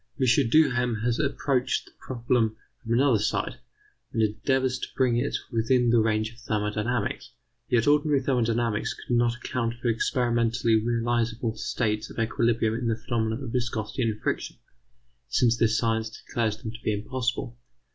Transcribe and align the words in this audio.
M. 0.19 0.49
Duhem 0.49 0.95
has 1.03 1.19
approached 1.19 1.85
the 1.85 1.91
problem 1.99 2.55
from 2.81 2.93
another 2.93 3.19
side, 3.19 3.57
and 4.11 4.23
endeavours 4.23 4.79
to 4.79 4.87
bring 4.95 5.17
it 5.17 5.37
within 5.51 5.91
the 5.91 5.99
range 5.99 6.31
of 6.31 6.39
thermodynamics. 6.39 7.29
Yet 7.69 7.85
ordinary 7.85 8.19
thermodynamics 8.19 8.95
could 8.95 9.15
not 9.15 9.35
account 9.35 9.75
for 9.75 9.89
experimentally 9.89 10.75
realizable 10.83 11.55
states 11.55 12.09
of 12.09 12.17
equilibrium 12.17 12.73
in 12.73 12.87
the 12.87 12.95
phenomena 12.95 13.43
of 13.43 13.51
viscosity 13.51 14.01
and 14.01 14.19
friction, 14.19 14.55
since 15.29 15.55
this 15.55 15.77
science 15.77 16.09
declares 16.09 16.57
them 16.57 16.71
to 16.71 16.81
be 16.81 16.93
impossible. 16.93 17.55